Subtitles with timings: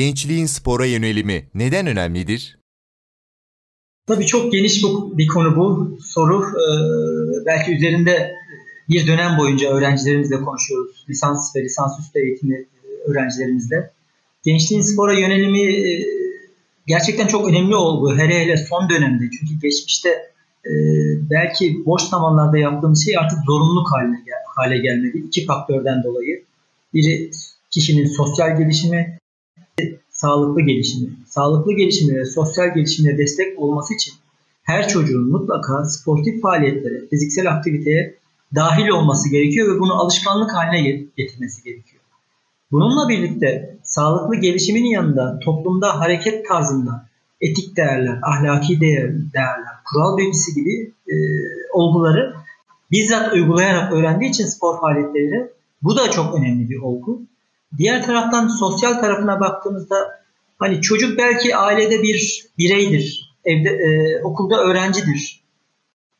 [0.00, 2.58] Gençliğin spora yönelimi neden önemlidir?
[4.06, 4.82] Tabii çok geniş
[5.12, 6.42] bir konu bu soru.
[6.42, 8.32] Ee, belki üzerinde
[8.88, 11.06] bir dönem boyunca öğrencilerimizle konuşuyoruz.
[11.08, 12.66] Lisans ve lisansüstü eğitimi
[13.06, 13.90] öğrencilerimizle.
[14.42, 16.06] Gençliğin spora yönelimi e,
[16.86, 18.16] gerçekten çok önemli oldu.
[18.18, 19.24] Hele hele son dönemde.
[19.40, 20.08] Çünkü geçmişte
[20.66, 20.72] e,
[21.30, 24.16] belki boş zamanlarda yaptığımız şey artık zorunluluk haline,
[24.56, 25.18] hale gelmedi.
[25.26, 26.44] İki faktörden dolayı.
[26.94, 27.30] Biri
[27.70, 29.19] kişinin sosyal gelişimi,
[30.10, 31.10] sağlıklı gelişimi.
[31.26, 34.14] Sağlıklı gelişimi ve sosyal gelişimine destek olması için
[34.62, 38.14] her çocuğun mutlaka sportif faaliyetlere, fiziksel aktiviteye
[38.54, 42.02] dahil olması gerekiyor ve bunu alışkanlık haline getirmesi gerekiyor.
[42.72, 47.08] Bununla birlikte sağlıklı gelişimin yanında toplumda hareket tarzında
[47.40, 51.14] etik değerler, ahlaki değer, değerler, kural bilgisi gibi e,
[51.72, 52.34] olguları
[52.90, 55.50] bizzat uygulayarak öğrendiği için spor faaliyetleri
[55.82, 57.22] bu da çok önemli bir olgu.
[57.78, 59.96] Diğer taraftan sosyal tarafına baktığımızda
[60.58, 65.40] hani çocuk belki ailede bir bireydir, evde e, okulda öğrencidir.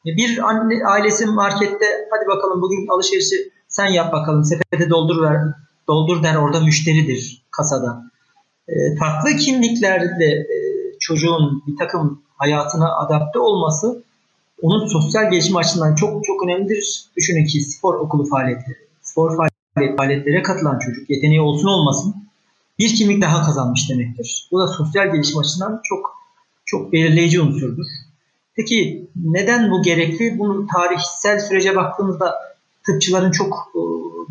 [0.05, 5.37] Bir anne ailesi markette hadi bakalım bugün alışverişi sen yap bakalım sepete doldur ver,
[5.89, 8.03] doldur der orada müşteridir kasada.
[8.69, 10.57] E, farklı kimliklerle e,
[11.01, 14.03] çocuğun bir takım hayatına adapte olması
[14.63, 17.05] onun sosyal gelişim açısından çok çok önemlidir.
[17.17, 19.37] Düşünün ki spor okulu faaliyetleri, spor
[19.75, 22.15] faaliyetlere katılan çocuk yeteneği olsun olmasın
[22.79, 24.49] bir kimlik daha kazanmış demektir.
[24.53, 26.17] Bu da sosyal gelişim açısından çok
[26.65, 27.87] çok belirleyici unsurdur.
[28.57, 30.39] Peki neden bu gerekli?
[30.39, 32.35] Bunu tarihsel sürece baktığımızda
[32.87, 33.81] tıpçıların çok e,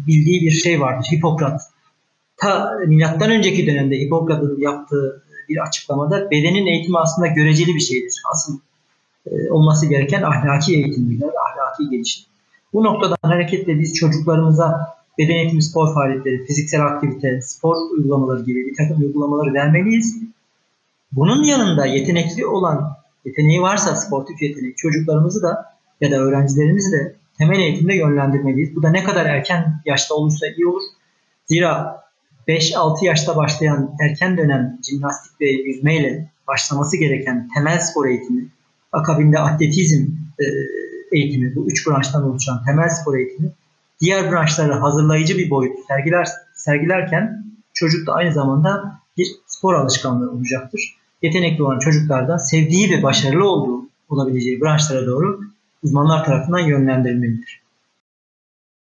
[0.07, 1.07] bildiği bir şey vardır.
[1.11, 1.61] Hipokrat.
[2.37, 8.21] Ta milattan önceki dönemde Hipokrat'ın yaptığı bir açıklamada bedenin eğitimi aslında göreceli bir şeydir.
[8.31, 8.59] Asıl
[9.31, 12.25] e, olması gereken ahlaki eğitimler, ahlaki gelişim.
[12.73, 18.75] Bu noktadan hareketle biz çocuklarımıza beden eğitimi spor faaliyetleri, fiziksel aktivite, spor uygulamaları gibi bir
[18.75, 20.15] takım uygulamaları vermeliyiz.
[21.11, 25.65] Bunun yanında yetenekli olan, yeteneği varsa sportif yetenek çocuklarımızı da
[26.01, 28.75] ya da öğrencilerimizi de temel eğitimde yönlendirmeliyiz.
[28.75, 30.81] Bu da ne kadar erken yaşta olursa iyi olur.
[31.45, 32.03] Zira
[32.47, 38.47] 5-6 yaşta başlayan erken dönem jimnastik ve yüzmeyle başlaması gereken temel spor eğitimi,
[38.91, 40.07] akabinde atletizm
[40.39, 40.45] e,
[41.11, 43.51] eğitimi, bu üç branştan oluşan temel spor eğitimi
[44.01, 50.95] diğer branşlara hazırlayıcı bir boyut sergiler, sergilerken çocuk da aynı zamanda bir spor alışkanlığı olacaktır.
[51.21, 55.39] Yetenekli olan çocuklarda sevdiği ve başarılı olduğu olabileceği branşlara doğru
[55.83, 57.61] uzmanlar tarafından yönlendirilmelidir.